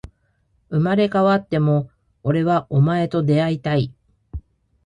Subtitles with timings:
[0.71, 1.91] 生まれ変わっても、
[2.23, 3.93] 俺はお前と出会いたい